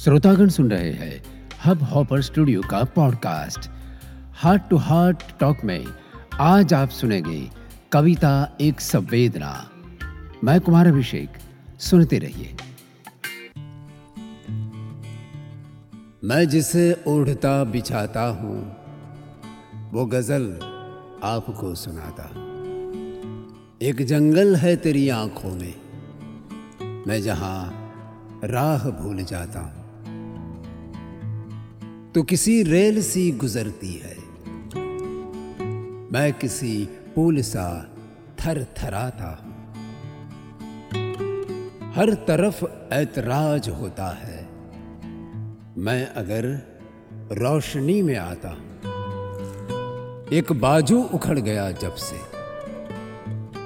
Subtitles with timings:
[0.00, 1.22] श्रोतागण सुन रहे हैं
[1.64, 3.68] हब हॉपर स्टूडियो का podcast
[4.34, 5.86] heart to heart talk में
[6.40, 7.50] आज आप सुनेंगे
[7.92, 9.70] कविता एक संवेदना।
[10.44, 11.28] मैं कुमार अभिषेक,
[11.78, 12.56] सुनते रहिए।
[16.24, 18.76] मैं जिसे ओढ़ता बिछाता हूँ,
[19.92, 20.46] वो गज़ल
[21.24, 22.24] आपको सुनाता।
[23.82, 25.74] एक जंगल है तेरी आँखों में,
[27.06, 27.58] मैं जहाँ
[28.44, 29.79] राह भूल जाता हूँ।
[32.14, 34.16] तो किसी रेल सी गुजरती है।
[36.12, 37.94] मैं किसी पुल सा
[38.40, 39.50] थर थराता हूँ।
[41.92, 44.48] हर तरफ़ ऐतराज होता है।
[45.78, 46.44] मैं अगर
[47.32, 48.68] रोशनी में आता हूँ।
[50.32, 52.18] एक बाजू उखड़ गया जब से।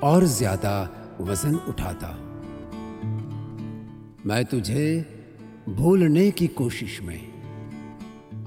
[0.00, 0.90] और ज़्यादा
[1.20, 2.10] वज़न उठाता
[4.26, 5.06] मैं तुझे
[5.68, 7.35] भूलने की कोशिश में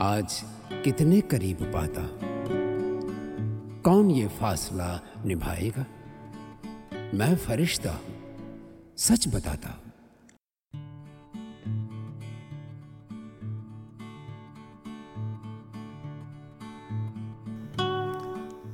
[0.01, 0.43] आज
[0.83, 2.19] कितने करीब पाता
[3.83, 5.85] कौन ये फासला निभाएगा?
[7.13, 7.99] मैं फरिश्ता,
[8.97, 9.69] सच बताता।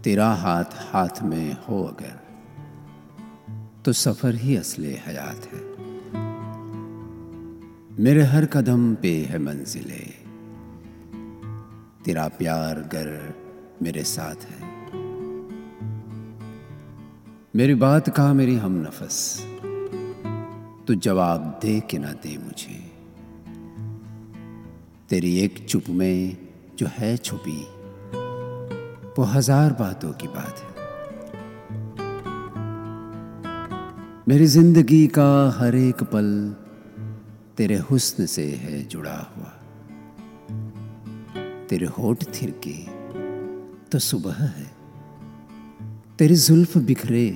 [0.01, 2.19] तेरा हाथ हाथ में हो अगर
[3.85, 5.63] तो सफ़र ही असले हयात है।
[7.99, 10.24] मेरे हर कदम पे है मंजिले।
[12.05, 13.35] तेरा प्यार गर
[13.81, 14.59] मेरे साथ है।
[17.55, 19.17] मेरी बात कहा मेरी हम नफस,
[20.87, 22.77] तू जवाब दे कि ना दे मुझे।
[25.09, 26.37] तेरी एक चुप में
[26.77, 27.59] जो है छुपी,
[29.17, 30.73] वो हज़ार बातों की बात है।
[34.27, 36.55] मेरी ज़िंदगी का हर एक पल
[37.57, 39.51] तेरे हुस्न से है जुड़ा हुआ।
[41.69, 42.73] तेरे होठ थिरके
[43.91, 44.65] तो सुबह है।
[46.17, 47.29] तेरी जुल्फ बिखरे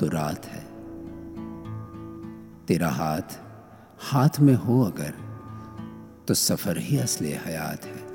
[0.00, 0.64] तो रात है।
[2.66, 3.38] तेरा हाथ
[4.00, 5.14] हाथ में हो अगर
[6.28, 8.07] तो सफ़र ही असले हयात है।